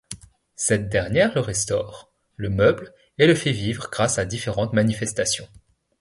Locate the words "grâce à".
3.91-4.25